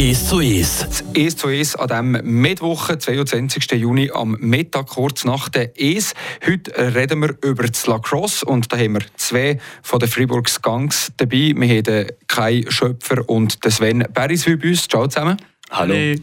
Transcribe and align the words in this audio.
1 0.00 0.28
zu 0.28 0.38
1. 0.38 0.78
Das 0.78 1.04
1 1.14 1.36
zu 1.36 1.48
1 1.48 1.76
an 1.76 2.14
diesem 2.14 2.40
Mittwoch, 2.40 2.88
22. 2.96 3.70
Juni, 3.72 4.10
am 4.10 4.34
Mittag, 4.40 4.86
kurz 4.86 5.26
nach 5.26 5.50
der 5.50 5.78
ES. 5.78 6.14
Heute 6.46 6.94
reden 6.94 7.20
wir 7.20 7.36
über 7.42 7.66
das 7.66 7.86
Lacrosse 7.86 8.46
und 8.46 8.72
da 8.72 8.78
haben 8.78 8.94
wir 8.94 9.02
zwei 9.16 9.60
von 9.82 9.98
den 9.98 10.08
Fribourgs 10.08 10.62
Gangs 10.62 11.12
dabei. 11.18 11.52
Wir 11.54 11.76
haben 11.76 12.06
Kai 12.28 12.64
Schöpfer 12.70 13.28
und 13.28 13.58
Sven 13.68 14.06
Beriswil 14.10 14.56
bei 14.56 14.70
uns. 14.70 14.88
Ciao 14.88 15.06
zusammen. 15.06 15.36
Hallo. 15.70 15.92
Hey. 15.92 16.22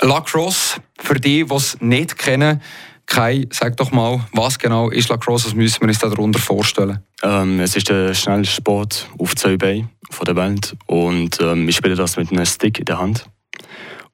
Lacrosse, 0.00 0.80
für 0.98 1.20
die, 1.20 1.44
die 1.44 1.54
es 1.54 1.80
nicht 1.80 2.18
kennen, 2.18 2.60
Kai, 3.06 3.46
sag 3.50 3.76
doch 3.76 3.90
mal, 3.90 4.24
was 4.32 4.58
genau 4.58 4.90
ist 4.90 5.08
Lacrosse? 5.08 5.46
Was 5.46 5.54
müssen 5.54 5.80
wir 5.80 5.88
uns 5.88 5.98
darunter 5.98 6.38
vorstellen? 6.38 7.00
Ähm, 7.22 7.60
es 7.60 7.76
ist 7.76 7.88
der 7.88 8.14
schnellste 8.14 8.54
Sport 8.54 9.08
auf 9.18 9.34
zwei 9.34 9.56
Beinen 9.56 9.90
der 10.26 10.36
Welt 10.36 10.76
und 10.86 11.40
ähm, 11.40 11.66
wir 11.66 11.72
spielen 11.72 11.96
das 11.96 12.16
mit 12.16 12.30
einem 12.30 12.44
Stick 12.44 12.78
in 12.78 12.84
der 12.84 12.98
Hand. 12.98 13.26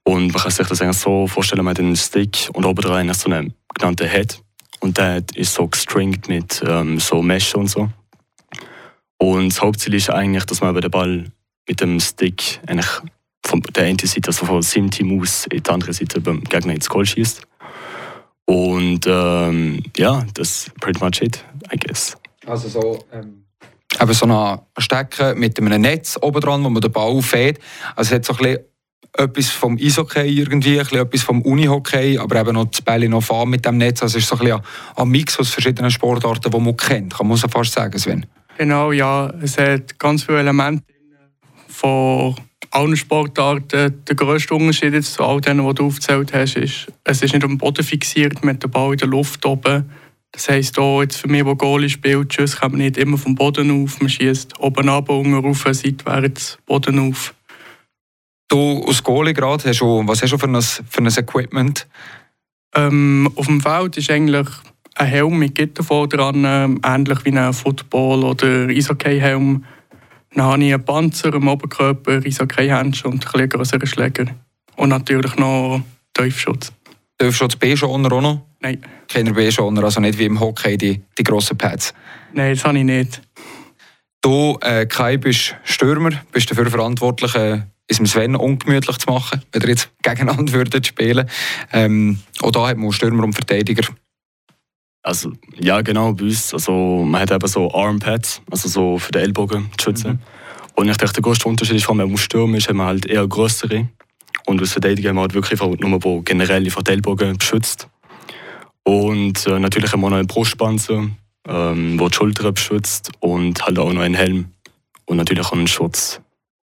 Und 0.05 0.33
man 0.33 0.42
kann 0.42 0.51
sich 0.51 0.66
das 0.66 0.80
eigentlich 0.80 0.98
so 0.98 1.27
vorstellen, 1.27 1.64
man 1.64 1.73
hat 1.73 1.80
einen 1.80 1.97
Stick 1.97 2.48
und 2.52 2.64
oben 2.64 2.83
dran 2.83 3.12
so 3.12 3.28
einen 3.28 3.55
genannten 3.75 4.09
Head. 4.09 4.41
Und 4.80 4.98
der 4.98 5.14
Head 5.14 5.37
ist 5.37 5.55
so 5.55 5.66
gestringt 5.66 6.28
mit 6.28 6.62
ähm, 6.66 7.00
so 7.00 7.23
Mesh 7.23 7.55
und 7.55 7.69
so. 7.69 7.91
Und 9.19 9.48
das 9.48 9.61
Hauptziel 9.61 9.95
ist 9.95 10.11
eigentlich, 10.11 10.45
dass 10.45 10.61
man 10.61 10.75
den 10.75 10.91
Ball 10.91 11.25
mit 11.69 11.80
dem 11.80 11.98
Stick 11.98 12.61
eigentlich 12.66 12.87
von 13.45 13.61
der 13.62 13.84
einen 13.84 13.98
Seite, 13.98 14.28
also 14.28 14.47
von 14.47 14.62
seinem 14.62 14.91
Team 14.91 15.20
aus, 15.20 15.47
in 15.50 15.62
die 15.62 15.70
andere 15.70 15.92
Seite 15.92 16.20
beim 16.20 16.42
Gegner 16.45 16.75
ins 16.75 16.89
Goal 16.89 17.06
schießt. 17.06 17.42
Und 18.46 19.06
ähm, 19.06 19.82
ja, 19.96 20.24
das 20.34 20.48
ist 20.68 20.80
pretty 20.80 21.05
much 21.05 21.20
it, 21.20 21.45
I 21.73 21.77
guess. 21.77 22.16
Also 22.46 22.69
so, 22.69 23.05
ähm, 23.12 23.45
eben 24.00 24.12
so 24.12 24.27
ein 24.27 24.60
Stecken 24.78 25.38
mit 25.38 25.60
einem 25.60 25.82
Netz 25.82 26.16
oben 26.20 26.41
dran, 26.41 26.64
wo 26.64 26.70
man 26.70 26.80
den 26.80 26.92
Ball 26.92 27.20
fährt. 27.22 27.59
Also 27.96 28.14
es 28.14 28.16
hat 28.16 28.24
so 28.24 28.32
ein 28.34 28.38
bisschen 28.38 28.64
etwas 29.19 29.50
vom 29.50 29.77
Eishockey 29.77 30.28
irgendwie, 30.28 30.78
ein 30.78 30.84
bisschen 30.84 31.02
etwas 31.02 31.22
vom 31.22 31.42
Unihockey, 31.42 32.19
aber 32.19 32.41
eben 32.41 32.53
noch 32.55 32.66
das 32.66 32.83
Bälle 32.83 33.08
noch 33.08 33.22
fahren 33.22 33.50
mit 33.50 33.64
dem 33.64 33.78
Netz. 33.78 34.03
Also 34.03 34.19
es 34.19 34.25
ist 34.25 34.28
so 34.28 34.36
ein, 34.36 34.44
bisschen 34.44 34.62
ein 34.94 35.08
Mix 35.08 35.38
aus 35.38 35.50
verschiedenen 35.50 35.91
Sportarten, 35.91 36.50
die 36.50 36.60
man 36.60 36.77
kennt, 36.77 37.14
kann 37.14 37.27
man 37.27 37.36
so 37.36 37.48
fast 37.48 37.72
sagen, 37.72 37.98
Sven. 37.98 38.27
Genau, 38.58 38.92
ja. 38.92 39.33
Es 39.42 39.58
hat 39.58 39.98
ganz 39.98 40.25
viele 40.25 40.41
Elemente 40.41 40.84
von 41.69 42.36
allen 42.70 42.97
Sportarten 42.97 44.05
der 44.05 44.14
grösste 44.17 44.55
Unterschied 44.55 44.92
jetzt 44.92 45.14
zu 45.14 45.25
all 45.25 45.41
denen, 45.41 45.67
die 45.67 45.75
du 45.75 45.86
aufgezählt 45.86 46.33
hast, 46.33 46.56
ist, 46.56 46.86
es 47.05 47.22
ist 47.22 47.33
nicht 47.33 47.45
am 47.45 47.59
Boden 47.59 47.84
fixiert, 47.84 48.45
mit 48.45 48.62
dem 48.62 48.70
Ball 48.70 48.92
in 48.92 48.98
der 48.98 49.09
Luft 49.09 49.45
oben. 49.47 49.91
Das 50.33 50.48
heisst, 50.48 50.78
auch 50.78 51.03
jetzt 51.03 51.17
für 51.17 51.28
mich, 51.28 51.44
der 51.44 51.55
Goalie 51.55 51.89
spielt, 51.89 52.34
Schuss 52.34 52.56
kommt 52.56 52.77
nicht 52.77 52.98
immer 52.98 53.17
vom 53.17 53.34
Boden 53.34 53.70
auf. 53.70 54.00
Man 54.00 54.11
schießt 54.11 54.61
oben 54.61 54.89
ab, 54.89 55.09
unten 55.09 55.34
rauf, 55.34 55.64
seitwärts, 55.70 56.59
Boden 56.67 56.98
auf. 56.98 57.34
Du 58.48 58.84
als 58.87 59.03
Goalie 59.03 59.34
gerade, 59.34 59.69
hast 59.69 59.81
du, 59.81 60.03
was 60.06 60.22
hast 60.22 60.33
du 60.33 60.39
für 60.39 60.47
ein, 60.47 60.61
für 60.61 60.98
ein 60.98 61.06
Equipment? 61.06 61.87
Ähm, 62.75 63.31
auf 63.34 63.47
dem 63.47 63.61
Feld 63.61 63.97
ist 63.97 64.11
eigentlich 64.11 64.47
ein 64.94 65.06
Helm 65.06 65.39
mit 65.39 65.55
Gitter 65.55 65.83
vor 65.83 66.09
dran, 66.09 66.44
ähm, 66.47 66.81
ähnlich 66.84 67.25
wie 67.25 67.37
ein 67.37 67.53
Football- 67.53 68.25
oder 68.25 68.69
Eishockey-Helm 68.69 69.64
dann 70.37 70.47
habe 70.47 70.65
ich 70.65 70.75
einen 70.75 70.84
Panzer 70.84 71.33
am 71.33 71.48
Oberkörper, 71.48 72.20
Eishockey-Handschuhe 72.25 73.11
und 73.11 73.34
ein 73.34 73.48
größeren 73.48 73.87
Schläger. 73.87 74.27
Und 74.77 74.91
natürlich 74.91 75.34
noch 75.37 75.83
Tiefschutz. 76.12 76.73
Tiefschutz 77.19 77.56
B-Schoner 77.56 78.12
auch 78.12 78.20
noch? 78.20 78.43
Nein. 78.61 78.83
Keine 79.09 79.33
B-Schoner, 79.33 79.83
also 79.83 80.01
nicht 80.01 80.19
wie 80.19 80.27
im 80.27 80.39
Hockey 80.39 80.77
die, 80.77 81.01
die 81.19 81.23
grossen 81.23 81.56
Pads? 81.56 81.95
Nein, 82.34 82.55
das 82.55 82.65
habe 82.65 82.78
ich 82.78 82.84
nicht. 82.84 83.23
Du, 84.20 84.59
äh, 84.61 84.84
Kai, 84.87 85.17
bist 85.17 85.56
Stürmer, 85.65 86.11
bist 86.33 86.50
dafür 86.50 86.69
verantwortlich, 86.69 87.34
äh, 87.34 87.62
es 87.87 87.97
Sven 87.97 88.37
ungemütlich 88.37 88.98
zu 88.98 89.11
machen, 89.11 89.41
wenn 89.53 89.62
ihr 89.62 89.69
jetzt 89.69 89.91
gegeneinander 90.03 90.53
würdet 90.53 90.87
spielen. 90.87 91.31
Ähm, 91.73 92.19
auch 92.43 92.50
da 92.50 92.69
hat 92.69 92.77
man 92.77 92.93
Stürmer 92.93 93.25
und 93.25 93.33
Verteidiger 93.33 93.89
also, 95.06 95.31
ja, 95.61 95.83
genau, 95.83 96.12
bei 96.15 96.25
uns. 96.25 96.53
Also, 96.53 97.05
man 97.05 97.21
hat 97.21 97.31
eben 97.31 97.47
so 97.47 97.72
Armpads, 97.72 98.43
also 98.50 98.69
so 98.69 98.99
für 98.99 99.12
den 99.12 99.22
Ellbogen 99.22 99.71
zu 99.78 99.84
schützen. 99.84 100.10
Mhm. 100.15 100.19
Und 100.76 100.88
ich 100.91 100.97
denke, 100.98 101.14
der 101.14 101.22
größte 101.22 101.48
Unterschied 101.48 101.76
ist, 101.76 101.88
wenn 101.88 101.97
man 101.97 102.16
stürmen 102.16 102.56
ist, 102.56 102.69
haben 102.69 102.76
wir 102.76 102.84
halt 102.84 103.06
eher 103.06 103.26
größere. 103.26 103.88
Und 104.44 104.60
als 104.60 104.72
Verteidiger 104.72 105.09
haben 105.09 105.16
wir 105.16 105.22
halt 105.22 105.34
wirklich 105.34 105.60
nur 105.60 105.98
die 105.98 106.25
generell 106.25 106.62
die 106.62 106.91
Ellbogen 106.91 107.37
beschützt. 107.38 107.88
Und 108.84 109.47
äh, 109.47 109.59
natürlich 109.59 109.92
haben 109.92 110.03
wir 110.03 110.10
noch 110.10 110.19
einen 110.19 110.28
Brustpanzer, 110.28 111.09
ähm, 111.48 111.98
der 111.98 112.09
die 112.09 112.15
Schulter 112.15 112.53
beschützt 112.53 113.10
und 113.20 113.65
halt 113.65 113.78
auch 113.78 113.92
noch 113.92 114.03
einen 114.03 114.15
Helm. 114.15 114.53
Und 115.06 115.16
natürlich 115.16 115.44
auch 115.47 115.53
einen 115.53 115.66
Schutz. 115.66 116.20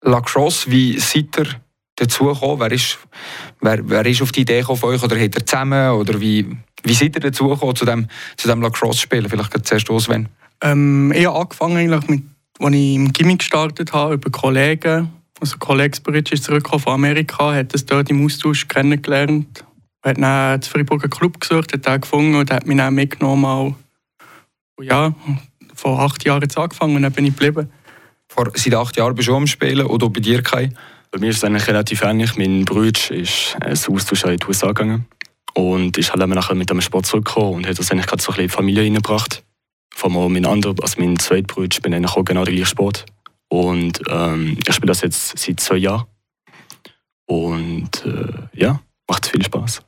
Lacrosse, 0.02 0.70
wie 0.70 0.98
seid 0.98 1.38
ihr 1.38 1.46
dazu 1.96 2.24
gekommen? 2.24 2.58
Wer 2.60 2.72
ist, 2.72 2.98
wer, 3.60 3.88
wer 3.88 4.06
ist 4.06 4.22
auf 4.22 4.32
die 4.32 4.40
Idee 4.40 4.60
gekommen 4.60 4.78
von 4.78 4.90
euch? 4.94 5.02
Oder 5.02 5.20
habt 5.20 5.36
ihr 5.36 5.46
zusammen? 5.46 5.90
Oder 5.90 6.20
wie, 6.20 6.46
wie 6.82 6.94
seid 6.94 7.16
ihr 7.16 7.20
dazu 7.20 7.48
gekommen, 7.48 7.76
zu 7.76 7.84
dem, 7.84 8.08
zu 8.36 8.48
dem 8.48 8.62
Lacrosse-Spielen? 8.62 9.28
Vielleicht 9.28 9.66
zuerst 9.66 9.88
du, 9.88 10.00
Sven. 10.00 10.28
Ähm, 10.62 11.12
ich 11.14 11.26
habe 11.26 11.38
angefangen, 11.38 11.76
eigentlich 11.76 12.08
mit, 12.08 12.22
als 12.60 12.74
ich 12.74 12.94
im 12.94 13.12
Gimmick 13.12 13.38
gestartet 13.40 13.92
habe, 13.92 14.14
über 14.14 14.30
Kollegen. 14.30 15.10
Also 15.40 15.56
Kollege 15.58 15.96
Spiritsch 15.96 16.32
ist 16.32 16.44
zurückgekommen 16.44 16.82
von 16.82 16.92
Amerika, 16.92 17.54
hat 17.54 17.72
das 17.72 17.86
dort 17.86 18.10
im 18.10 18.24
Austausch 18.24 18.68
kennengelernt. 18.68 19.64
Er 20.02 20.10
hat 20.10 20.18
dann 20.18 20.60
den 20.60 20.70
Freiburger 20.70 21.08
Club 21.08 21.40
gesucht, 21.40 21.72
hat 21.72 21.86
den 21.86 22.00
gefunden 22.00 22.34
und 22.34 22.50
hat 22.50 22.66
mich 22.66 22.76
dann 22.76 22.94
mitgenommen. 22.94 23.42
Mal, 23.42 23.74
ja, 24.82 25.14
vor 25.74 26.00
acht 26.00 26.24
Jahren 26.24 26.42
jetzt 26.42 26.58
angefangen 26.58 26.96
und 26.96 27.02
dann 27.02 27.12
bin 27.12 27.24
ich 27.24 27.34
geblieben. 27.34 27.70
Vor, 28.28 28.50
seit 28.54 28.74
acht 28.74 28.96
Jahren 28.96 29.14
bist 29.14 29.28
du 29.28 29.36
am 29.36 29.46
Spielen 29.46 29.86
oder 29.86 30.08
bei 30.08 30.20
dir, 30.20 30.42
Kai? 30.42 30.70
Bei 31.10 31.18
mir 31.18 31.30
ist 31.30 31.38
es 31.38 31.44
eigentlich 31.44 31.66
relativ 31.66 32.02
ähnlich. 32.02 32.36
Mein 32.36 32.64
Bruder 32.64 33.10
ist 33.10 33.56
ein 33.60 33.72
Austausch 33.72 34.24
in 34.24 34.36
die 34.36 34.46
USA 34.46 34.68
gegangen 34.68 35.06
und 35.54 35.98
ist 35.98 36.12
halt 36.12 36.26
nachher 36.28 36.54
mit 36.54 36.70
dem 36.70 36.80
Sport 36.80 37.06
zurückgekommen 37.06 37.54
und 37.54 37.66
hat 37.66 37.78
das 37.78 37.90
eigentlich 37.90 38.06
gerade 38.06 38.22
so 38.22 38.30
ein 38.32 38.36
bisschen 38.36 38.42
in 38.42 38.48
die 38.48 38.54
Familie 38.54 38.82
reingebracht. 38.84 39.42
Vor 40.00 40.10
allem 40.16 40.32
mein 40.32 40.46
anderer, 40.46 40.74
also 40.80 40.98
mein 40.98 41.18
zweiter 41.18 41.42
Bruder, 41.42 41.78
bin 41.82 41.92
eigentlich 41.92 42.16
auch 42.16 42.24
genau 42.24 42.42
der 42.42 42.54
gleiche 42.54 42.70
Sport. 42.70 43.04
Und 43.50 44.00
ähm, 44.08 44.56
ich 44.66 44.74
spiele 44.74 44.86
das 44.86 45.02
jetzt 45.02 45.36
seit 45.36 45.60
zwei 45.60 45.76
Jahren. 45.76 46.06
Und 47.26 48.06
äh, 48.06 48.58
ja, 48.58 48.80
macht 49.06 49.26
viel 49.26 49.44
Spaß. 49.44 49.82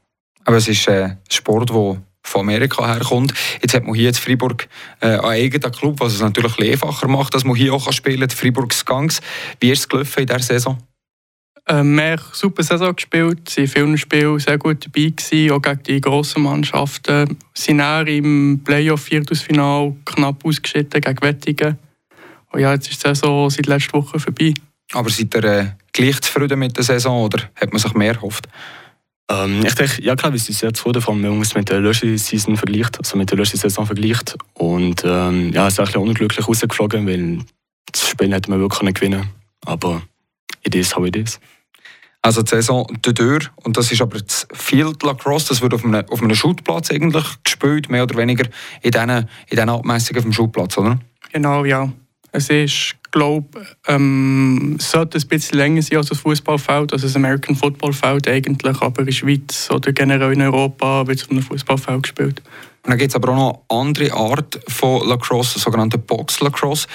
Aber 0.45 0.59
es 0.59 0.69
ist 0.69 0.87
ein 0.91 1.17
Sport, 1.31 1.71
der 1.71 2.03
von 2.25 2.41
Amerika 2.43 2.87
herkommt. 2.87 3.33
Jetzt 3.63 3.73
hat 3.73 3.85
man 3.85 3.95
hier 3.95 4.09
in 4.09 4.15
Freiburg 4.15 4.69
äh, 5.01 5.07
einen 5.07 5.21
eigenen 5.21 5.73
Club, 5.73 6.01
was 6.01 6.13
es 6.13 6.21
natürlich 6.21 6.61
einfacher 6.61 7.09
macht, 7.09 7.35
dass 7.35 7.45
man 7.45 7.57
hier 7.57 7.73
auch 7.73 7.91
spielen 7.91 8.21
kann, 8.21 8.29
Freiburgs 8.29 8.85
Gangs. 8.85 9.23
Wie 9.61 9.71
ist 9.71 9.79
es 9.79 9.89
gelaufen 9.89 10.21
in 10.21 10.27
dieser 10.27 10.41
Saison? 10.41 10.77
Ähm, 11.69 11.97
wir 11.97 12.13
haben 12.13 12.23
super 12.33 12.63
Saison 12.63 12.95
gespielt, 12.95 13.49
sind 13.49 13.65
in 13.65 13.71
vielen 13.71 13.99
Spielen 13.99 14.39
sehr 14.41 14.59
gut 14.59 14.85
dabei 14.85 15.11
gewesen, 15.11 15.53
auch 15.53 15.63
gegen 15.63 15.83
die 15.85 16.01
grossen 16.01 16.43
Mannschaften. 16.43 17.29
Wir 17.29 17.37
sind 17.55 17.79
dann 17.79 18.07
im 18.09 18.61
Playoff-Viertelfinal 18.65 19.95
knapp 20.05 20.45
ausgeschieden 20.45 21.01
gegen 21.01 21.23
Wettingen. 21.23 21.79
Und 22.51 22.61
ja, 22.61 22.73
jetzt 22.73 22.91
ist 22.91 23.05
die 23.05 23.09
Saison 23.09 23.49
seit 23.49 23.67
letzter 23.67 23.95
Woche 23.95 24.19
vorbei. 24.19 24.55
Aber 24.93 25.09
seid 25.09 25.35
ihr 25.35 25.45
äh, 25.45 25.67
gleich 25.93 26.21
zufrieden 26.21 26.59
mit 26.59 26.77
der 26.77 26.85
Saison 26.85 27.25
oder 27.25 27.51
hat 27.55 27.73
man 27.73 27.81
sich 27.81 27.95
mehr 27.95 28.15
erhofft? 28.15 28.49
Ähm, 29.31 29.65
ich 29.65 29.75
denke, 29.75 30.03
ja 30.03 30.17
klar, 30.17 30.33
wir 30.33 30.41
sind 30.41 30.57
sehr 30.57 30.75
zufrieden, 30.75 31.05
wenn 31.07 31.31
man 31.31 31.43
es 31.43 31.55
mit 31.55 31.71
der 31.71 31.81
Löschi-Season 31.81 32.57
vergleicht, 32.57 32.99
also 32.99 33.17
mit 33.17 33.31
der 33.31 33.39
Löschi-Saison 33.39 33.87
vergleicht. 33.87 34.37
Und 34.55 35.03
ähm, 35.05 35.53
ja, 35.53 35.69
es 35.69 35.75
ist 35.75 35.81
ein 35.81 35.87
bisschen 35.87 36.03
unglücklich 36.03 36.47
rausgeflogen, 36.47 37.07
weil 37.07 37.39
das 37.91 38.09
Spiel 38.09 38.33
hätte 38.33 38.51
man 38.51 38.61
wirklich 38.61 38.95
gewinnen 38.95 39.23
können. 39.23 39.31
Aber 39.65 40.03
it 40.63 40.75
is 40.75 40.97
how 40.97 41.05
it 41.05 41.17
is. 41.17 41.41
Also 42.25 42.43
die 42.43 42.51
Saison 42.51 42.87
durch 43.03 43.51
und 43.65 43.77
das 43.77 43.91
ist 43.91 44.01
aber 44.01 44.21
das 44.21 44.47
Field 44.53 45.03
Lacrosse, 45.03 45.49
das 45.49 45.61
wird 45.61 45.75
auf 45.75 45.85
einem, 45.85 46.05
auf 46.09 46.23
einem 46.23 46.37
Schutplatz 46.37 46.93
eigentlich 46.93 47.25
gespielt, 47.43 47.91
mehr 47.91 48.05
oder 48.05 48.17
weniger 48.17 48.45
in 48.81 48.93
diesen, 48.93 49.11
in 49.11 49.27
diesen 49.51 49.69
Abmessungen 49.69 50.23
vom 50.23 50.33
Schutplatz, 50.33 50.79
oder? 50.79 51.01
Genau, 51.33 51.65
ja. 51.65 51.93
Es 52.31 52.49
ist, 52.49 52.97
glaube 53.11 53.67
ähm, 53.89 54.77
sollte 54.81 55.19
ein 55.19 55.29
bisschen 55.29 55.59
länger 55.59 55.83
sein 55.83 55.99
als 55.99 56.09
das 56.09 56.19
Fußballfeld, 56.21 56.93
also 56.93 57.07
das 57.07 57.17
American 57.17 57.57
Football 57.57 57.93
Feld 57.93 58.29
eigentlich, 58.29 58.81
aber 58.81 59.01
in 59.01 59.07
der 59.07 59.13
Schweiz 59.13 59.69
oder 59.71 59.93
generell 59.93 60.33
in 60.33 60.43
Europa 60.43 61.07
wird 61.07 61.19
es 61.19 61.25
auf 61.25 61.31
einem 61.31 61.43
Fußballfeld 61.43 62.03
gespielt. 62.05 62.43
Und 62.85 62.91
dann 62.91 62.99
gibt 62.99 63.11
es 63.11 63.17
aber 63.17 63.31
auch 63.31 63.65
noch 63.69 63.77
andere 63.77 64.13
Art 64.13 64.61
von 64.69 65.07
Lacrosse, 65.09 65.59
sogenannte 65.59 65.99
Box 65.99 66.41
Lacrosse. 66.41 66.89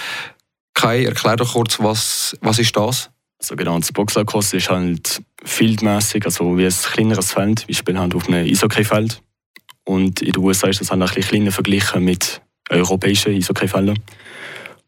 Kai, 0.74 1.06
erklär 1.06 1.36
doch 1.36 1.54
kurz, 1.54 1.80
was, 1.80 2.36
was 2.42 2.60
ist 2.60 2.76
das? 2.76 3.10
Das 3.40 3.92
Boxlacrosse 3.92 4.58
ist 4.58 4.70
halt 4.70 5.22
fieldmäßig, 5.44 6.26
also 6.26 6.58
wie 6.58 6.66
ein 6.66 6.72
kleineres 6.72 7.34
Feld. 7.34 7.68
Wir 7.68 7.76
spielen 7.76 8.00
halt 8.00 8.16
auf 8.16 8.28
einem 8.28 8.48
Eishockeyfeld. 8.48 9.22
Und 9.86 10.22
in 10.22 10.32
den 10.32 10.44
USA 10.44 10.68
ist 10.68 10.82
das 10.82 10.92
halt 10.92 11.02
ein 11.02 11.08
bisschen 11.08 11.30
kleiner 11.30 11.52
verglichen 11.52 12.04
mit 12.04 12.42
europäischen 12.70 13.34
Eishockeyfeldern. 13.34 14.00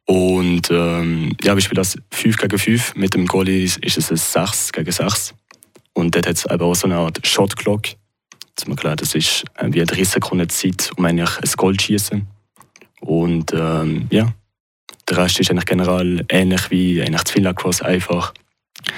Und 0.05 0.71
ähm, 0.71 1.35
ja, 1.43 1.55
wir 1.55 1.61
spielen 1.61 1.75
das 1.75 1.95
5 2.11 2.37
gegen 2.37 2.57
5. 2.57 2.95
Mit 2.95 3.13
dem 3.13 3.27
Goalie 3.27 3.63
ist 3.63 3.97
es 3.97 4.09
ein 4.09 4.17
6 4.17 4.71
gegen 4.71 4.91
6. 4.91 5.35
Und 5.93 6.15
dort 6.15 6.27
hat 6.27 6.35
es 6.35 6.45
eben 6.45 6.63
auch 6.63 6.75
so 6.75 6.87
eine 6.87 6.97
Art 6.97 7.25
Shot 7.25 7.55
Clock. 7.55 7.89
Ist 8.57 8.77
klar, 8.77 8.95
das 8.95 9.15
ist 9.15 9.45
wie 9.61 9.83
30 9.83 10.09
Sekunden 10.09 10.49
Zeit, 10.49 10.91
um 10.97 11.05
eigentlich 11.05 11.29
ein 11.37 11.51
Goal 11.55 11.77
zu 11.77 11.85
schießen. 11.85 12.27
Und 13.01 13.53
ähm, 13.53 14.07
ja, 14.09 14.33
der 15.09 15.17
Rest 15.17 15.39
ist 15.39 15.49
eigentlich 15.49 15.65
generell 15.65 16.25
ähnlich 16.29 16.69
wie 16.69 17.01
eigentlich 17.01 17.23
das 17.23 17.55
Cross 17.55 17.81
einfach. 17.81 18.33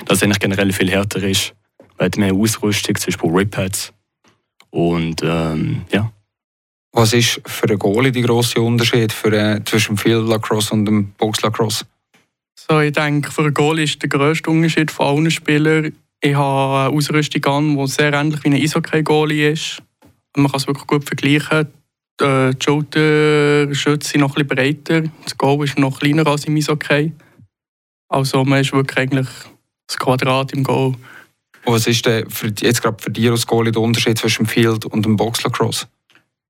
dass 0.05 0.17
es 0.17 0.23
eigentlich 0.23 0.39
generell 0.39 0.71
viel 0.73 0.89
härter 0.89 1.23
ist. 1.23 1.53
Man 1.97 2.05
hat 2.05 2.17
mehr 2.17 2.33
Ausrüstung, 2.33 2.95
zum 2.95 3.11
Beispiel 3.11 3.29
Rip-Pads. 3.29 3.93
Und 4.69 5.21
ähm, 5.23 5.83
ja. 5.91 6.11
Was 6.93 7.13
ist 7.13 7.41
für 7.45 7.69
einen 7.69 7.79
Goalie 7.79 8.11
der 8.11 8.23
grosse 8.23 8.61
Unterschied 8.61 9.13
für, 9.13 9.31
äh, 9.31 9.63
zwischen 9.63 9.95
dem 9.95 9.97
Field 9.97 10.27
Lacrosse 10.27 10.73
und 10.73 10.85
dem 10.85 11.11
Box 11.13 11.41
Lacrosse? 11.41 11.85
So, 12.55 12.79
ich 12.81 12.91
denke, 12.91 13.31
für 13.31 13.43
einen 13.43 13.53
Goalie 13.53 13.85
ist 13.85 14.01
der 14.01 14.09
grösste 14.09 14.49
Unterschied 14.49 14.91
von 14.91 15.07
allen 15.07 15.31
Spielern, 15.31 15.93
ich 16.23 16.35
habe 16.35 16.89
eine 16.89 16.95
Ausrüstung 16.95 17.43
an, 17.45 17.77
die 17.77 17.87
sehr 17.87 18.13
ähnlich 18.13 18.43
wie 18.43 18.49
ein 18.49 18.53
Eishockey-Goalie 18.53 19.51
ist. 19.53 19.81
Man 20.35 20.51
kann 20.51 20.59
es 20.59 20.67
wirklich 20.67 20.85
gut 20.85 21.03
vergleichen. 21.03 21.67
Die 22.21 22.63
Schulterschütze 22.63 24.09
sind 24.09 24.21
noch 24.21 24.35
ein 24.35 24.45
bisschen 24.47 24.47
breiter, 24.47 25.11
das 25.23 25.37
Goal 25.37 25.63
ist 25.63 25.79
noch 25.79 25.99
kleiner 25.99 26.27
als 26.27 26.45
im 26.45 26.55
Eishockey. 26.55 27.13
Also 28.09 28.43
man 28.43 28.61
ist 28.61 28.73
wirklich 28.73 28.97
eigentlich 28.97 29.27
das 29.87 29.97
Quadrat 29.97 30.53
im 30.53 30.63
Goal. 30.63 30.95
Was 31.65 31.87
ist 31.87 32.05
denn 32.05 32.29
für, 32.29 32.53
jetzt 32.59 32.81
gerade 32.81 33.01
für 33.01 33.11
dich 33.11 33.29
als 33.29 33.47
Goalie 33.47 33.71
der 33.71 33.81
Unterschied 33.81 34.17
zwischen 34.17 34.45
dem 34.45 34.49
Field 34.49 34.85
und 34.85 35.05
dem 35.05 35.15
Box 35.15 35.43
Lacrosse? 35.43 35.87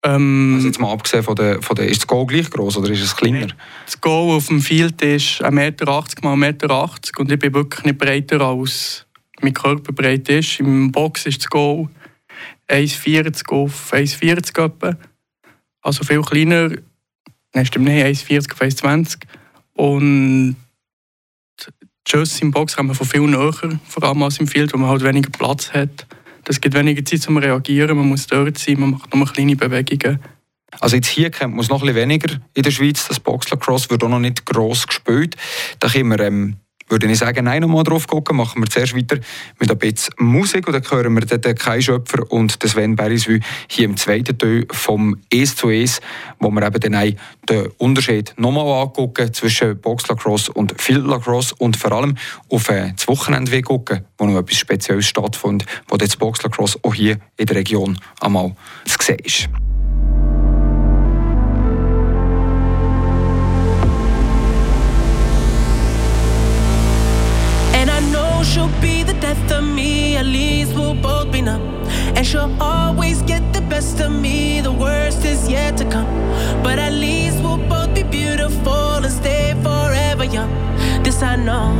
Ähm, 0.03 0.53
also 0.55 0.67
jetzt 0.67 0.79
mal 0.79 0.91
abgesehen 0.91 1.23
von 1.23 1.35
der, 1.35 1.61
von 1.61 1.75
der, 1.75 1.87
ist 1.87 2.01
das 2.01 2.07
Goal 2.07 2.25
gleich 2.25 2.49
groß 2.49 2.77
oder 2.77 2.89
ist 2.89 3.01
es 3.01 3.15
kleiner? 3.15 3.47
Das 3.85 4.01
Goal 4.01 4.35
auf 4.35 4.47
dem 4.47 4.61
Field 4.61 5.01
ist 5.01 5.43
1,80 5.43 5.51
Meter 5.51 5.99
x 5.99 6.15
1,80 6.15 6.35
Meter 6.35 6.89
und 7.19 7.31
ich 7.31 7.39
bin 7.39 7.53
wirklich 7.53 7.85
nicht 7.85 7.97
breiter 7.97 8.41
als 8.41 9.05
mein 9.41 9.53
Körper 9.53 9.93
breit 9.93 10.27
ist. 10.29 10.59
Im 10.59 10.91
Box 10.91 11.25
ist 11.25 11.41
das 11.41 11.49
Goal 11.49 11.89
1,40 12.67 13.47
auf 13.49 13.93
1,40 13.93 14.65
etwa. 14.65 14.97
Also 15.81 16.03
viel 16.03 16.21
kleiner. 16.21 16.71
Nein, 17.53 17.65
stimmt 17.65 17.85
nicht, 17.85 18.05
1,40 18.29 18.53
auf 18.53 18.61
1,20. 18.61 19.17
Und 19.73 20.55
die 22.07 22.11
Schüsse 22.11 22.41
im 22.41 22.51
Box 22.51 22.75
kommen 22.75 22.95
von 22.95 23.07
viel 23.07 23.21
näher, 23.21 23.53
vor 23.87 24.03
allem 24.03 24.23
als 24.23 24.39
im 24.39 24.47
Field, 24.47 24.73
wo 24.73 24.77
man 24.77 24.89
halt 24.89 25.03
weniger 25.03 25.29
Platz 25.29 25.71
hat. 25.71 26.07
Das 26.43 26.59
gibt 26.59 26.75
weniger 26.75 27.05
Zeit 27.05 27.21
zum 27.21 27.37
Reagieren, 27.37 27.97
man 27.97 28.07
muss 28.07 28.27
dort 28.27 28.57
sein, 28.57 28.79
man 28.79 28.91
macht 28.91 29.13
nur 29.13 29.25
kleine 29.25 29.55
Bewegungen. 29.55 30.19
Also 30.79 30.95
jetzt 30.95 31.09
hier 31.09 31.29
kennt 31.29 31.53
man 31.53 31.59
es 31.59 31.69
noch 31.69 31.81
ein 31.81 31.87
bisschen 31.87 32.09
weniger 32.09 32.39
in 32.53 32.63
der 32.63 32.71
Schweiz. 32.71 33.07
Das 33.07 33.19
Boxlacrosse 33.19 33.89
wird 33.89 34.03
auch 34.03 34.09
noch 34.09 34.19
nicht 34.19 34.45
gross 34.45 34.87
gespielt. 34.87 35.35
Da 35.79 35.89
können 35.89 36.09
wir 36.09 36.19
ähm, 36.21 36.55
würde 36.91 37.09
ich 37.09 37.17
sagen, 37.17 37.45
nein, 37.45 37.61
nochmal 37.61 37.83
drauf 37.83 38.05
gucken. 38.05 38.37
Machen 38.37 38.61
wir 38.61 38.69
zuerst 38.69 38.95
weiter 38.95 39.17
mit 39.59 39.71
ein 39.71 39.77
bisschen 39.77 40.13
Musik 40.19 40.67
und 40.67 40.73
dann 40.73 40.83
hören 40.83 41.13
wir 41.13 41.21
den 41.25 41.55
Kai 41.55 41.81
Schöpfer 41.81 42.29
und 42.31 42.61
den 42.61 42.69
Sven 42.69 42.95
Beriswü 42.95 43.39
hier 43.67 43.85
im 43.85 43.97
zweiten 43.97 44.37
Teil 44.37 44.65
vom 44.71 45.17
«Es 45.29 45.55
zu 45.55 45.69
Es», 45.69 46.01
wo 46.39 46.51
wir 46.51 46.63
eben 46.63 46.91
dann 46.91 47.15
den 47.49 47.67
Unterschied 47.77 48.33
nochmal 48.37 48.81
angucken 48.81 49.33
zwischen 49.33 49.79
Boxlacrosse 49.79 50.51
und 50.53 50.79
Field 50.79 51.05
Lacrosse 51.05 51.55
und 51.57 51.77
vor 51.77 51.91
allem 51.93 52.17
auf 52.49 52.69
äh, 52.69 52.93
das 52.95 53.07
Wochenende 53.07 53.61
gucken, 53.61 54.05
wo 54.17 54.25
noch 54.25 54.39
etwas 54.39 54.57
Spezielles 54.57 55.07
stattfindet, 55.07 55.67
wo 55.87 55.97
das 55.97 56.17
Boxlacrosse 56.17 56.79
auch 56.83 56.93
hier 56.93 57.17
in 57.37 57.45
der 57.45 57.55
Region 57.55 57.97
einmal 58.19 58.55
zu 58.85 58.97
sehen 58.99 59.17
ist. 59.23 59.49
She'll 72.31 72.55
always 72.61 73.21
get 73.23 73.41
the 73.51 73.59
best 73.61 73.99
of 73.99 74.09
me, 74.09 74.61
the 74.61 74.71
worst 74.71 75.25
is 75.25 75.49
yet 75.49 75.75
to 75.75 75.83
come. 75.89 76.07
But 76.63 76.79
at 76.79 76.93
least 76.93 77.43
we'll 77.43 77.57
both 77.57 77.93
be 77.93 78.03
beautiful 78.03 79.03
and 79.05 79.11
stay 79.11 79.53
forever 79.61 80.23
young. 80.23 80.51
This 81.03 81.21
I 81.21 81.35
know, 81.35 81.75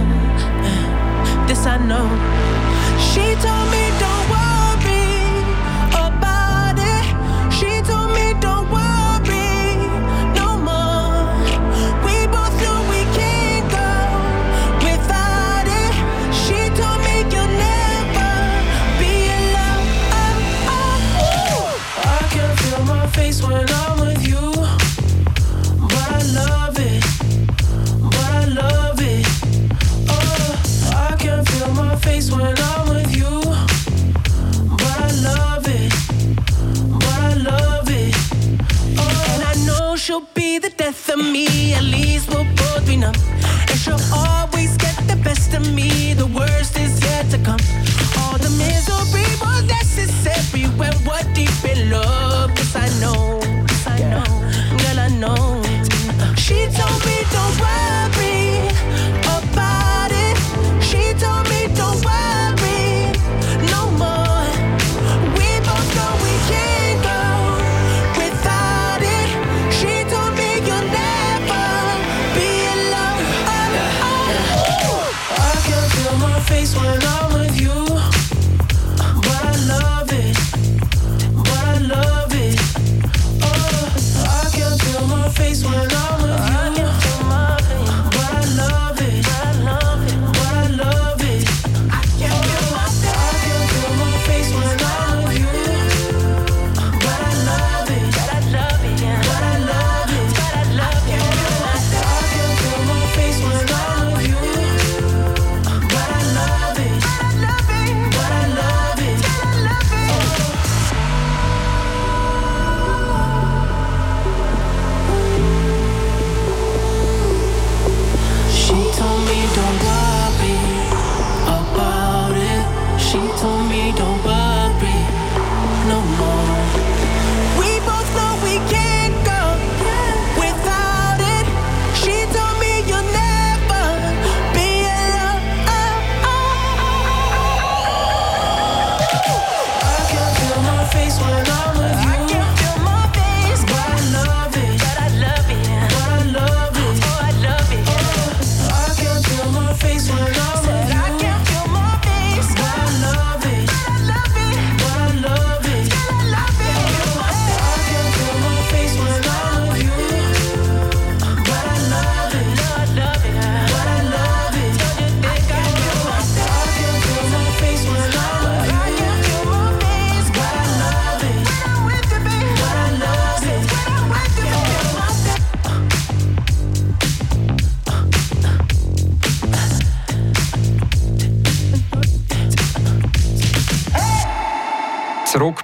this 1.48 1.65
I 1.65 1.77
know. 1.89 2.07
She 3.09 3.24
told 3.45 3.68
me 3.71 3.90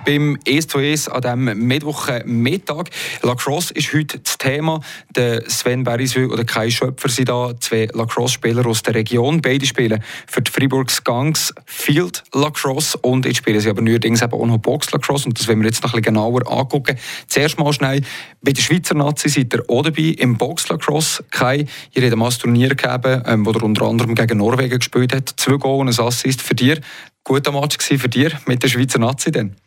beim 0.08 0.40
1 0.48 0.68
zu 0.68 0.78
1 0.78 1.10
an 1.10 1.22
diesem 1.22 1.68
Mittwochmittag. 1.68 2.86
Lacrosse 3.24 3.74
ist 3.74 3.94
heute 3.94 4.20
das 4.20 4.38
Thema. 4.38 4.80
Der 5.14 5.44
Sven 5.50 5.84
Beriswil 5.84 6.32
oder 6.32 6.46
Kai 6.46 6.72
Schöpfer 6.72 7.10
sind 7.10 7.28
da, 7.28 7.54
zwei 7.60 7.90
Lacrosse-Spieler 7.92 8.66
aus 8.66 8.84
der 8.84 8.96
Region. 8.96 9.42
Beide 9.42 9.66
spielen 9.66 10.02
für 10.26 10.42
die 10.42 10.50
Fribourgs 10.50 11.04
Gangs 11.04 11.54
Field 11.66 12.24
Lacrosse 12.34 12.98
und 13.00 13.26
jetzt 13.26 13.38
spielen 13.38 13.60
sie 13.60 13.70
aber 13.70 13.82
neuerdings 13.82 14.22
eben 14.22 14.32
auch 14.32 14.46
noch 14.46 14.60
Box 14.60 14.92
Lacrosse 14.92 15.26
und 15.26 15.38
das 15.38 15.46
wollen 15.50 15.60
wir 15.60 15.68
jetzt 15.68 15.84
noch 15.84 15.94
ein 15.94 16.00
bisschen 16.02 16.14
genauer 16.14 16.50
angucken. 16.50 16.98
Zuerst 17.28 17.60
mal 17.60 17.74
schnell, 17.74 18.02
bei 18.42 18.54
der 18.54 18.62
Schweizer 18.62 18.96
Nazi 18.96 19.28
seid 19.28 19.54
ihr 19.54 19.64
auch 19.68 19.84
dabei 19.84 20.16
im 20.18 20.38
Box 20.38 20.70
Lacrosse. 20.70 21.26
Kai, 21.32 21.66
ihr 21.94 22.10
habt 22.10 22.14
ein 22.14 22.40
Turnier 22.40 22.70
gegeben, 22.70 23.24
ähm, 23.26 23.46
wo 23.46 23.52
ihr 23.52 23.62
unter 23.62 23.86
anderem 23.86 24.16
gegen 24.16 24.38
Norwegen 24.38 24.80
gespielt 24.80 25.14
habt. 25.14 25.34
Zwei 25.38 25.58
Goal 25.58 25.82
und 25.82 25.90
ein 25.90 26.06
Assist 26.06 26.42
für 26.42 26.56
dich 26.56 26.80
guter 27.28 27.52
Match 27.52 27.78
für 27.78 28.08
dich 28.08 28.34
mit 28.46 28.64
der 28.64 28.70
Schweizer 28.70 29.00
Nazi 29.00 29.32
denn? 29.32 29.58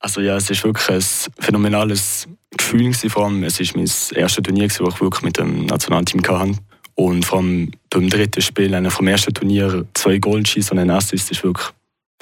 Also 0.00 0.20
ja, 0.20 0.36
es 0.36 0.48
ist 0.48 0.64
wirklich 0.64 0.88
ein 0.88 1.02
phänomenales 1.42 2.28
Gefühl 2.56 2.92
vor 2.94 3.26
allem. 3.26 3.42
Es 3.42 3.58
ist 3.58 3.74
mein 3.74 3.88
erstes 4.14 4.42
Turnier, 4.42 4.68
wo 4.78 4.88
ich 4.88 5.00
wirklich 5.00 5.22
mit 5.22 5.38
dem 5.38 5.66
Nationalteam 5.66 6.22
hatte. 6.26 6.58
Und 6.94 7.24
vor 7.24 7.38
allem 7.38 7.72
beim 7.90 8.08
dritten 8.08 8.42
Spiel, 8.42 8.74
einem 8.74 8.90
vom 8.90 9.06
ersten 9.06 9.34
Turnier, 9.34 9.86
zwei 9.94 10.18
Goal 10.18 10.44
schießen 10.44 10.76
und 10.76 10.82
ein 10.82 10.90
Assist, 10.90 11.30
ist 11.30 11.44
wirklich 11.44 11.68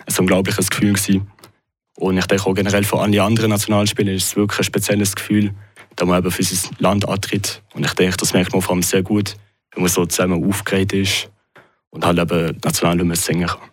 ein 0.07 0.19
unglaubliches 0.19 0.71
Gefühl 0.71 0.93
gewesen. 0.93 1.31
Und 1.97 2.19
ich 2.19 2.27
denke 2.27 2.47
auch 2.47 2.55
generell 2.55 2.85
für 2.85 3.01
alle 3.01 3.23
anderen 3.23 3.51
Nationalspiele 3.51 4.13
ist 4.13 4.25
es 4.25 4.37
wirklich 4.37 4.61
ein 4.61 4.65
spezielles 4.65 5.15
Gefühl, 5.17 5.55
da 5.97 6.05
man 6.05 6.19
eben 6.19 6.31
für 6.31 6.43
sein 6.43 6.77
Land 6.79 7.09
antritt. 7.09 7.63
Und 7.75 7.87
ich 7.87 7.95
denke, 7.95 8.17
das 8.19 8.35
merkt 8.35 8.53
man 8.53 8.61
vor 8.61 8.75
allem 8.75 8.83
sehr 8.83 9.03
gut, 9.03 9.35
wenn 9.73 9.83
man 9.83 9.91
so 9.91 10.05
zusammen 10.05 10.47
aufgeregt 10.47 10.93
ist 10.93 11.31
und 11.91 12.05
halt 12.05 12.19
eben 12.19 12.59
national 12.63 13.17
singen 13.17 13.47
kann. 13.47 13.71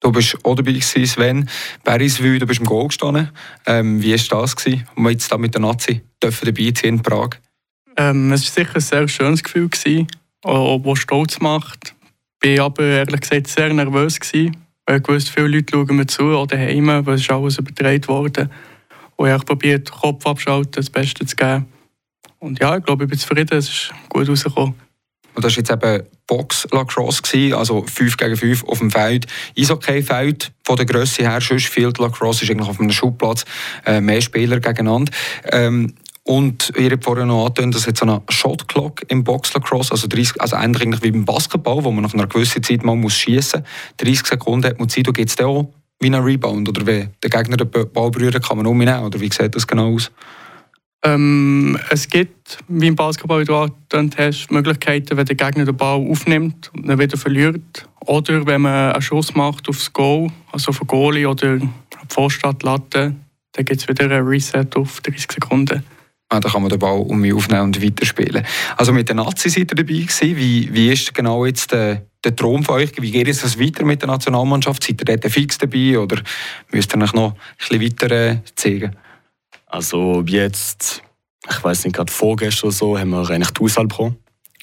Du 0.00 0.12
bist 0.12 0.36
auch 0.44 0.54
dabei 0.54 0.72
gewesen, 0.72 1.06
Sven. 1.06 1.48
Beriswil, 1.82 2.38
du 2.38 2.46
bist 2.46 2.60
im 2.60 2.66
Goal 2.66 2.88
gestanden. 2.88 3.30
Ähm, 3.66 4.02
wie 4.02 4.12
war 4.12 4.40
das, 4.40 4.56
gewesen, 4.56 4.86
um 4.94 5.08
jetzt 5.08 5.30
da 5.30 5.38
mit 5.38 5.54
der 5.54 5.60
Nazi 5.60 6.02
dürfen 6.22 6.46
dabei 6.46 6.72
sein 6.74 6.94
in 6.94 7.02
Prag? 7.02 7.30
Ähm, 7.96 8.32
es 8.32 8.44
war 8.44 8.64
sicher 8.64 8.76
ein 8.76 8.80
sehr 8.80 9.08
schönes 9.08 9.42
Gefühl, 9.42 9.68
gewesen, 9.68 10.06
das 10.42 10.98
stolz 10.98 11.40
macht. 11.40 11.94
Ich 12.42 12.58
war 12.58 12.66
aber 12.66 12.84
ehrlich 12.84 13.20
gesagt 13.20 13.48
sehr 13.48 13.74
nervös. 13.74 14.20
Gewesen, 14.20 14.56
weil 14.86 15.00
ich 15.00 15.08
wusste, 15.08 15.32
viele 15.32 15.48
Leute 15.48 15.72
schauen 15.74 15.96
mir 15.96 16.06
zu 16.06 16.22
oder 16.22 16.56
heim, 16.56 16.86
weil 16.86 17.14
es 17.14 17.22
ist 17.22 17.30
alles 17.30 17.58
übertragen 17.58 18.06
worden. 18.06 18.50
Und 19.16 19.26
ich 19.26 19.32
habe 19.32 19.56
den 19.56 19.84
Kopf 19.84 20.24
abzuschalten, 20.24 20.72
das 20.76 20.90
Beste 20.90 21.26
zu 21.26 21.34
geben. 21.34 21.66
Und 22.38 22.60
ja, 22.60 22.76
ich 22.76 22.84
glaube, 22.84 23.04
ich 23.04 23.10
bin 23.10 23.18
zufrieden, 23.18 23.58
es 23.58 23.68
ist 23.68 23.92
gut 24.08 24.28
rausgekommen. 24.28 24.74
Und 25.38 25.44
das 25.44 25.52
war 25.52 25.58
jetzt 25.58 25.70
eben 25.70 26.02
Box 26.26 26.66
Lacrosse, 26.72 27.56
also 27.56 27.84
5 27.86 28.16
gegen 28.16 28.36
5 28.36 28.64
auf 28.64 28.80
dem 28.80 28.90
Feld. 28.90 29.28
Eishockey-Feld 29.56 30.50
von 30.64 30.76
der 30.76 30.84
Größe 30.84 31.22
her, 31.22 31.40
sonst 31.40 31.68
Field 31.68 31.98
Lacrosse 31.98 32.42
ist 32.42 32.50
eigentlich 32.50 32.68
auf 32.68 32.80
einem 32.80 32.90
Schubplatz 32.90 33.44
äh, 33.86 34.00
mehr 34.00 34.20
Spieler 34.20 34.58
gegeneinander. 34.58 35.12
Ähm, 35.44 35.94
und 36.24 36.72
ihr 36.76 36.90
habt 36.90 37.04
vorhin 37.04 37.28
noch 37.28 37.46
angetönt, 37.46 37.76
jetzt 37.86 38.00
so 38.00 38.04
eine 38.04 38.20
Shot 38.30 38.66
Clock 38.66 39.02
im 39.06 39.22
Box 39.22 39.54
Lacrosse, 39.54 39.92
also 39.92 40.08
30, 40.08 40.40
also 40.40 40.56
ähnlich 40.56 41.04
wie 41.04 41.12
beim 41.12 41.24
Basketball, 41.24 41.84
wo 41.84 41.92
man 41.92 42.02
nach 42.02 42.14
einer 42.14 42.26
gewissen 42.26 42.64
Zeit 42.64 42.82
mal 42.82 42.96
muss 42.96 43.14
schießen 43.14 43.60
muss. 43.60 43.70
30 43.98 44.26
Sekunden 44.26 44.66
hat 44.66 44.80
man 44.80 44.88
Zeit, 44.88 45.06
da 45.06 45.12
gibt 45.12 45.30
es 45.30 45.38
auch 45.38 45.68
wie 46.00 46.08
ein 46.08 46.16
Rebound 46.16 46.68
oder 46.68 46.84
wie 46.84 47.10
der 47.22 47.30
Gegner 47.30 47.58
den 47.58 47.70
Ball 47.92 48.10
berühren 48.10 48.42
kann 48.42 48.56
man 48.56 48.66
umnehmen 48.66 49.04
oder 49.04 49.20
wie 49.20 49.30
sieht 49.32 49.54
das 49.54 49.68
genau 49.68 49.94
aus? 49.94 50.10
Ähm, 51.04 51.78
es 51.90 52.08
gibt, 52.08 52.58
wie 52.66 52.88
im 52.88 52.96
Basketball, 52.96 53.40
wie 53.40 53.44
du 53.44 53.54
angetönt 53.54 54.16
hast, 54.18 54.50
Möglichkeiten, 54.50 55.16
wenn 55.16 55.26
der 55.26 55.36
Gegner 55.36 55.64
den 55.64 55.76
Ball 55.76 56.00
aufnimmt 56.10 56.70
und 56.74 56.88
dann 56.88 56.98
wieder 56.98 57.16
verliert. 57.16 57.88
Oder 58.06 58.44
wenn 58.46 58.62
man 58.62 58.92
einen 58.92 59.02
Schuss 59.02 59.34
macht 59.34 59.68
aufs 59.68 59.92
Goal, 59.92 60.28
also 60.50 60.72
von 60.72 60.86
Goalie 60.86 61.26
oder 61.26 61.58
Vorstadt 62.08 62.62
Latte, 62.62 63.14
dann 63.52 63.64
gibt 63.64 63.80
es 63.80 63.88
wieder 63.88 64.04
ein 64.04 64.26
Reset 64.26 64.66
auf 64.74 65.00
30 65.00 65.30
Sekunden. 65.30 65.84
Ah, 66.30 66.40
dann 66.40 66.52
kann 66.52 66.62
man 66.62 66.70
den 66.70 66.78
Ball 66.78 66.98
um 66.98 67.20
mich 67.20 67.32
aufnehmen 67.32 67.62
und 67.62 67.82
weiterspielen. 67.82 68.44
Also 68.76 68.92
mit 68.92 69.08
den 69.08 69.16
Nazis 69.16 69.54
seid 69.54 69.72
ihr 69.72 69.76
dabei. 69.76 70.06
Wie, 70.20 70.74
wie 70.74 70.92
ist 70.92 71.14
genau 71.14 71.46
jetzt 71.46 71.72
der, 71.72 72.02
der 72.22 72.36
Traum 72.36 72.62
von 72.64 72.74
euch? 72.74 72.92
Wie 73.00 73.10
geht 73.10 73.28
es 73.28 73.58
weiter 73.58 73.84
mit 73.86 74.02
der 74.02 74.08
Nationalmannschaft? 74.08 74.84
Seid 74.84 75.00
ihr 75.00 75.16
dort 75.16 75.32
fix 75.32 75.56
dabei 75.56 75.98
oder 75.98 76.20
müsst 76.70 76.94
ihr 76.94 77.02
euch 77.02 77.14
noch 77.14 77.32
ein 77.32 77.38
bisschen 77.56 77.80
weiter 77.80 78.10
äh, 78.10 78.36
zeigen? 78.56 78.96
Also 79.68 80.22
jetzt, 80.26 81.02
ich 81.48 81.62
weiß 81.62 81.84
nicht, 81.84 81.94
gerade 81.94 82.12
vorgestern 82.12 82.68
oder 82.68 82.76
so, 82.76 82.98
haben 82.98 83.10
wir 83.10 83.28
eigentlich 83.30 83.50
die 83.50 83.62
Auswahl 83.62 83.86
bekommen 83.86 84.16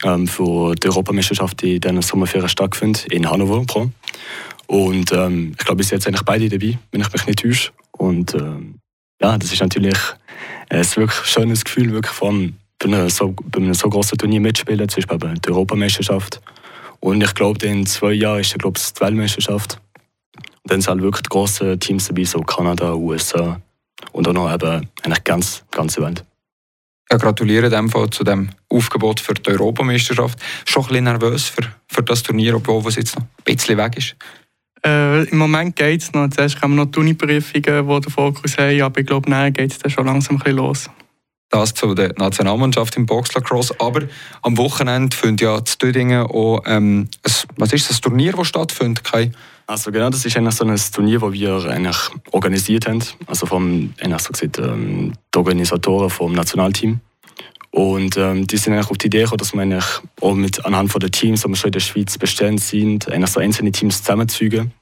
ähm, 0.03 0.27
für 0.27 0.75
die 0.75 0.87
Europameisterschaft, 0.87 1.61
die 1.61 1.75
in 1.75 1.81
diesen 1.81 2.01
Sommerferien 2.01 2.49
stattfindet, 2.49 3.05
in 3.11 3.29
Hannover 3.29 3.63
pro. 3.65 3.89
Und 4.67 5.11
ähm, 5.11 5.55
ich 5.57 5.63
glaube, 5.63 5.77
bis 5.77 5.91
jetzt 5.91 6.07
eigentlich 6.07 6.23
beide 6.23 6.49
dabei, 6.49 6.77
wenn 6.91 7.01
ich 7.01 7.13
mich 7.13 7.27
nicht 7.27 7.39
täusche. 7.39 7.71
Und 7.91 8.33
ähm, 8.33 8.79
ja, 9.21 9.37
das 9.37 9.53
ist 9.53 9.61
natürlich 9.61 9.97
ein 10.69 10.83
wirklich 10.95 11.25
schönes 11.25 11.63
Gefühl, 11.63 11.91
wirklich 11.91 12.13
von 12.13 12.55
bei 12.79 12.87
einem 12.87 13.09
so, 13.09 13.33
bei 13.43 13.59
einem 13.59 13.73
so 13.73 13.89
großen 13.89 14.17
Turnier 14.17 14.41
mitspielen, 14.41 14.89
zum 14.89 15.01
Beispiel 15.01 15.17
bei 15.17 15.33
der 15.35 15.53
Europameisterschaft. 15.53 16.41
Und 16.99 17.21
ich 17.21 17.33
glaube, 17.35 17.65
in 17.65 17.85
zwei 17.85 18.13
Jahren 18.13 18.41
ist 18.41 18.57
glaube 18.57 18.79
ich, 18.79 18.93
die 18.93 19.01
Weltmeisterschaft. 19.01 19.79
Und 20.63 20.71
dann 20.71 20.81
sind 20.81 20.89
halt 20.89 21.01
wirklich 21.01 21.23
die 21.23 21.29
grossen 21.29 21.79
Teams 21.79 22.07
dabei, 22.07 22.23
so 22.23 22.41
Kanada, 22.41 22.93
USA, 22.95 23.61
und 24.15 24.27
auch 24.27 24.33
noch 24.33 24.53
eben 24.53 24.87
eigentlich 25.03 25.23
ganz 25.23 25.65
ganze 25.71 26.01
Welt. 26.01 26.23
Ja, 27.11 27.17
gratuliere 27.17 27.69
dem 27.69 27.89
Fall 27.89 28.09
zu 28.09 28.23
dem 28.23 28.49
Aufgebot 28.69 29.19
für 29.19 29.33
die 29.33 29.47
Europameisterschaft. 29.51 30.39
Schon 30.65 30.83
ein 30.83 30.87
bisschen 30.87 31.03
nervös 31.03 31.49
für, 31.49 31.63
für 31.87 32.01
das 32.01 32.23
Turnier, 32.23 32.55
obwohl 32.55 32.81
es 32.87 32.95
jetzt 32.95 33.15
noch 33.15 33.23
ein 33.23 33.43
bisschen 33.43 33.77
weg 33.77 33.97
ist. 33.97 34.15
Äh, 34.83 35.25
Im 35.25 35.37
Moment 35.37 35.75
geht 35.75 36.01
es 36.01 36.13
noch. 36.13 36.29
Zuerst 36.29 36.61
haben 36.61 36.75
wir 36.75 36.85
noch 36.85 36.91
die 36.91 36.99
Uni-Prüfungen, 36.99 37.87
die 37.87 38.01
den 38.01 38.11
Fokus 38.11 38.57
haben, 38.57 38.81
aber 38.81 39.01
ich 39.01 39.05
glaube, 39.05 39.29
dann 39.29 39.53
geht 39.53 39.71
es 39.71 39.79
dann 39.79 39.91
schon 39.91 40.05
langsam 40.05 40.37
ein 40.37 40.39
bisschen 40.39 40.57
los. 40.57 40.89
Das 41.55 41.73
zu 41.73 41.95
der 41.95 42.13
Nationalmannschaft 42.17 42.97
im 42.97 43.05
Boxlacrosse. 43.05 43.75
Aber 43.79 44.01
am 44.41 44.57
Wochenende 44.57 45.15
findet 45.15 45.39
ja 45.39 45.63
zu 45.63 45.77
Dödingen 45.77 46.23
auch 46.23 46.59
ähm, 46.65 47.07
ein, 47.23 47.33
was 47.55 47.71
ist 47.71 47.89
das 47.89 48.01
Turnier, 48.01 48.33
das 48.33 48.47
stattfindet, 48.47 49.05
Kai? 49.05 49.31
Also 49.65 49.89
genau, 49.89 50.09
das 50.09 50.25
ist 50.25 50.35
eigentlich 50.35 50.53
so 50.53 50.65
ein 50.65 50.75
Turnier, 50.93 51.19
das 51.21 51.31
wir 51.31 51.71
eigentlich 51.71 51.97
organisiert 52.31 52.89
haben. 52.89 53.01
Also 53.25 53.45
vom, 53.45 53.93
so 53.97 54.31
gesagt, 54.33 54.57
ähm, 54.57 55.13
die 55.33 55.37
Organisatoren 55.37 56.09
vom 56.09 56.33
Nationalteam. 56.33 56.99
Und 57.71 58.17
ähm, 58.17 58.45
die 58.45 58.57
sind 58.57 58.73
eigentlich 58.73 58.91
auf 58.91 58.97
die 58.97 59.07
Idee 59.07 59.21
gekommen, 59.21 59.37
dass 59.37 59.53
man 59.53 59.71
eigentlich 59.71 60.01
auch 60.19 60.33
mit, 60.33 60.65
anhand 60.65 60.91
von 60.91 60.99
den 60.99 61.11
Teams, 61.11 61.43
die 61.43 61.47
wir 61.47 61.55
schon 61.55 61.69
in 61.69 61.71
der 61.71 61.79
Schweiz 61.79 62.17
bestehen 62.17 62.57
sind, 62.57 63.09
eigentlich 63.09 63.31
so 63.31 63.39
einzelne 63.39 63.71
Teams 63.71 63.99
zusammenzufügen. 63.99 64.73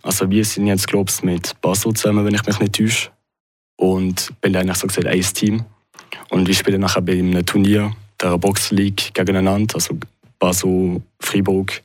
Also 0.00 0.30
wir 0.30 0.46
sind 0.46 0.66
jetzt, 0.66 0.88
glaube 0.88 1.10
ich, 1.14 1.22
mit 1.22 1.60
Basel 1.60 1.92
zusammen, 1.92 2.24
wenn 2.24 2.34
ich 2.34 2.46
mich 2.46 2.58
nicht 2.58 2.74
täusche. 2.74 3.10
Und 3.76 4.32
bin 4.40 4.56
eigentlich 4.56 4.78
so 4.78 4.86
gesagt 4.86 5.06
ein 5.06 5.20
Team. 5.20 5.66
Und 6.30 6.46
wir 6.46 6.54
spielen 6.54 6.80
nachher 6.80 7.02
bei 7.02 7.18
einem 7.18 7.44
Turnier, 7.44 7.92
der 8.20 8.38
Box 8.38 8.70
League, 8.70 9.12
gegeneinander. 9.14 9.74
Also 9.74 9.98
Basel, 10.38 11.02
Freiburg, 11.20 11.82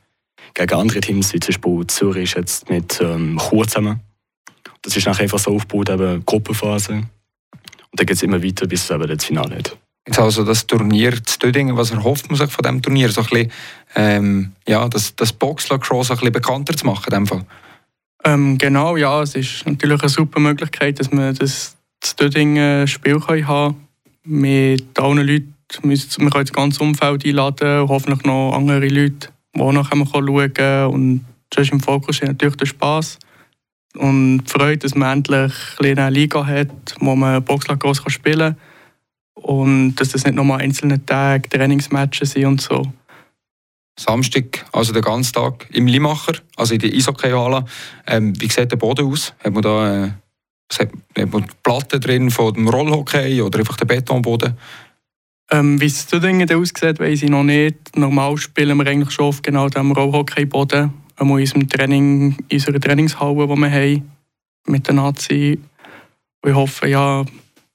gegen 0.54 0.74
andere 0.74 1.00
Teams, 1.00 1.32
wie 1.32 1.40
zum 1.40 1.48
Beispiel 1.48 1.86
Zürich 1.86 2.34
jetzt 2.34 2.68
mit 2.68 3.00
ähm, 3.00 3.38
Chur 3.38 3.66
zusammen. 3.66 4.00
Das 4.82 4.96
ist 4.96 5.06
nachher 5.06 5.22
einfach 5.22 5.38
so 5.38 5.54
aufgebaut, 5.54 5.90
eben 5.90 6.24
Gruppenphase. 6.24 6.92
Und 6.92 7.06
dann 7.94 8.06
geht 8.06 8.16
es 8.16 8.22
immer 8.22 8.42
weiter, 8.42 8.66
bis 8.66 8.84
es 8.84 8.90
eben 8.90 9.06
das 9.06 9.24
Finale 9.24 9.56
hat. 9.56 9.76
Jetzt 10.06 10.18
also 10.18 10.42
das 10.42 10.66
Turnier 10.66 11.22
zu 11.22 11.38
Dödingen, 11.38 11.76
was 11.76 11.90
erhofft 11.90 12.30
man 12.30 12.38
sich 12.38 12.50
von 12.50 12.62
diesem 12.62 12.82
Turnier? 12.82 13.10
So 13.10 13.20
ein 13.20 13.26
bisschen, 13.26 13.52
ähm, 13.94 14.52
ja, 14.66 14.88
das, 14.88 15.14
das 15.14 15.32
Boxlacrosse 15.32 16.14
ein 16.14 16.16
bisschen 16.16 16.32
bekannter 16.32 16.76
zu 16.76 16.86
machen? 16.86 17.12
In 17.12 17.26
Fall. 17.26 17.44
Ähm, 18.24 18.58
genau, 18.58 18.96
ja, 18.96 19.22
es 19.22 19.34
ist 19.34 19.66
natürlich 19.66 20.00
eine 20.00 20.08
super 20.08 20.40
Möglichkeit, 20.40 20.98
dass 20.98 21.12
man 21.12 21.34
das 21.34 21.76
zu 22.00 22.16
Dödingen 22.16 22.88
Spiel 22.88 23.20
haben 23.20 23.44
kann. 23.44 23.87
Mit 24.30 24.98
allen 24.98 25.26
Leuten, 25.26 25.54
wir 25.82 25.96
können 25.96 26.44
das 26.44 26.52
ganze 26.52 26.82
Umfeld 26.82 27.24
einladen 27.24 27.80
und 27.80 27.88
hoffentlich 27.88 28.24
noch 28.24 28.52
andere 28.52 28.88
Leute 28.88 29.28
wo 29.58 29.72
noch 29.72 29.90
schauen 29.90 30.54
kann. 30.54 30.90
Und 30.90 31.24
sonst 31.52 31.72
im 31.72 31.80
Fokus 31.80 32.16
steht 32.16 32.28
natürlich 32.28 32.56
der 32.56 32.66
Spass. 32.66 33.18
Und 33.96 34.44
die 34.44 34.50
Freude, 34.50 34.78
dass 34.78 34.94
man 34.94 35.18
endlich 35.18 35.52
eine 35.82 36.10
Liga 36.10 36.46
hat, 36.46 36.94
wo 37.00 37.16
man 37.16 37.42
Boxlacrosse 37.42 38.08
spielen 38.10 38.56
kann. 39.34 39.42
Und 39.42 39.94
dass 39.96 40.10
das 40.10 40.24
nicht 40.24 40.34
nur 40.34 40.56
einzelne 40.56 41.04
Tage 41.04 41.48
Trainingsmatches 41.48 42.32
sind 42.32 42.46
und 42.46 42.60
so. 42.60 42.82
Samstag, 43.98 44.64
also 44.72 44.92
den 44.92 45.02
ganzen 45.02 45.32
Tag 45.32 45.68
im 45.72 45.86
Limacher, 45.86 46.34
also 46.56 46.74
in 46.74 46.80
der 46.80 46.92
Eishockeyhalle. 46.92 47.64
Ähm, 48.06 48.40
wie 48.40 48.48
sieht 48.48 48.70
der 48.70 48.76
Boden 48.76 49.06
aus? 49.06 49.34
Hat 49.42 49.52
man 49.52 49.62
da 49.62 50.04
äh, 50.04 50.10
hat 50.76 51.32
man 51.32 51.46
Platten 51.62 52.00
drin 52.00 52.30
von 52.30 52.54
dem 52.54 52.68
Rollhockey 52.68 53.40
oder 53.40 53.60
einfach 53.60 53.76
den 53.76 53.86
Betonboden? 53.86 54.56
Ähm, 55.50 55.80
wie 55.80 55.86
es 55.86 56.06
zu 56.06 56.20
Dingen 56.20 56.50
aussieht, 56.52 57.00
weiß 57.00 57.22
ich 57.22 57.30
noch 57.30 57.44
nicht. 57.44 57.96
Normal 57.96 58.36
spielen 58.36 58.76
wir 58.76 58.86
eigentlich 58.86 59.10
schon 59.10 59.26
auf 59.26 59.40
genau 59.40 59.68
dem 59.68 59.92
Rollhockey-Boden. 59.92 60.92
In 61.20 61.30
unserem 61.30 61.68
Training, 61.68 62.36
in 62.48 62.56
unserer 62.56 62.80
Trainingshalle, 62.80 63.46
die 63.46 63.56
wir 63.56 63.70
haben, 63.70 64.10
mit 64.66 64.88
den 64.88 64.96
Nazi. 64.96 65.58
Und 66.42 66.50
ich 66.50 66.56
hoffe, 66.56 66.88
ja, 66.88 67.24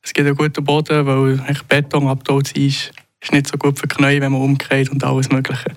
es 0.02 0.14
gibt 0.14 0.28
einen 0.28 0.38
guten 0.38 0.64
Boden, 0.64 1.06
weil 1.06 1.44
Beton 1.68 2.08
abgebaut 2.08 2.52
ist, 2.52 2.92
ist 3.22 3.32
nicht 3.32 3.48
so 3.48 3.58
gut 3.58 3.80
für 3.80 3.88
die 3.88 3.96
Knie, 3.96 4.22
wenn 4.22 4.32
man 4.32 4.42
umkehrt 4.42 4.90
und 4.90 5.04
alles 5.04 5.30
Mögliche. 5.30 5.76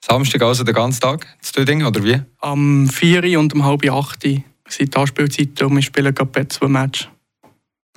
Samstag 0.00 0.42
also 0.42 0.64
den 0.64 0.74
ganzen 0.74 1.00
Tag 1.00 1.26
zu 1.40 1.52
Dödingen, 1.52 1.86
oder 1.86 2.02
wie? 2.02 2.20
Am 2.40 2.88
4 2.88 3.38
und 3.38 3.52
um 3.54 3.64
halb 3.64 3.88
8 3.88 4.24
sind 4.68 4.94
die 4.94 4.98
Anspielzeiten 4.98 5.66
und 5.66 5.76
wir 5.76 5.82
spielen 5.82 6.14
gerade 6.14 6.48
zwei 6.48 6.68
Matches. 6.68 7.08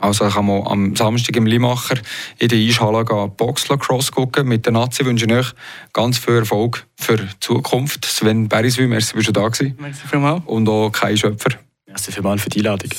Also 0.02 0.28
kann 0.28 0.48
man 0.48 0.66
am 0.66 0.96
Samstag 0.96 1.36
im 1.36 1.46
Limacher 1.46 1.96
in 2.40 2.50
der 2.50 2.58
Eishalle 2.58 3.04
Boxlacrosse 3.04 4.12
gucken. 4.12 4.48
Mit 4.48 4.66
der 4.66 4.74
Nazi 4.74 5.06
wünsche 5.06 5.26
ich 5.26 5.32
euch 5.32 5.54
ganz 5.94 6.18
viel 6.18 6.38
Erfolg 6.38 6.88
für 7.00 7.18
die 7.18 7.28
Zukunft. 7.40 8.06
Sven 8.06 8.50
Beriswil, 8.50 8.88
merci, 8.88 9.14
bist 9.16 9.28
du 9.28 9.32
da 9.32 9.48
gewesen. 9.48 9.78
Merci 9.80 10.08
vielmals. 10.08 10.42
Und 10.48 10.68
auch 10.68 10.90
Kai 10.90 11.16
Schöpfer. 11.16 11.52
Merci 11.88 12.12
vielmals 12.12 12.42
für 12.42 12.50
die 12.50 12.60
Einladung. 12.60 12.90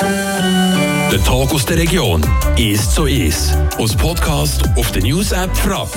Der 0.00 1.24
Tag 1.24 1.52
aus 1.52 1.66
der 1.66 1.76
Region 1.76 2.22
ist 2.56 2.94
so 2.94 3.04
ist. 3.04 3.54
Aus 3.76 3.94
Podcast 3.94 4.62
auf 4.76 4.90
der 4.92 5.02
News 5.02 5.32
App 5.32 5.54
Frapp. 5.54 5.90